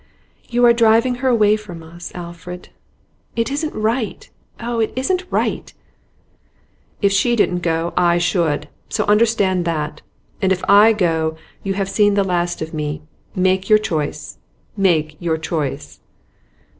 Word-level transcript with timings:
'You 0.49 0.65
are 0.65 0.73
driving 0.73 1.13
her 1.21 1.27
away 1.29 1.55
from 1.55 1.83
us, 1.83 2.11
Alfred. 2.15 2.69
It 3.35 3.51
isn't 3.51 3.75
right! 3.75 4.31
Oh, 4.59 4.79
it 4.79 4.91
isn't 4.95 5.25
right!' 5.29 5.71
'If 7.03 7.11
she 7.11 7.35
didn't 7.35 7.59
go 7.59 7.93
I 7.95 8.17
should, 8.17 8.67
so 8.89 9.03
understand 9.05 9.63
that! 9.65 10.01
And 10.41 10.51
if 10.51 10.63
I 10.67 10.91
go, 10.93 11.37
you 11.61 11.75
have 11.75 11.87
seen 11.87 12.15
the 12.15 12.23
last 12.23 12.63
of 12.63 12.73
me. 12.73 13.03
Make 13.35 13.69
your 13.69 13.77
choice, 13.77 14.39
make 14.75 15.17
your 15.19 15.37
choice! 15.37 15.99